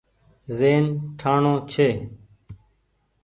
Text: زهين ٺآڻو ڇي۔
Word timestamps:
زهين 0.57 0.85
ٺآڻو 1.19 1.53
ڇي۔ 1.71 1.87